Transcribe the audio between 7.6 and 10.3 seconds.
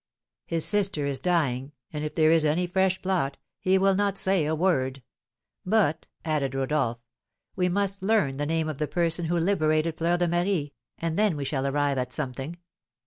must learn the name of the person who liberated Fleur de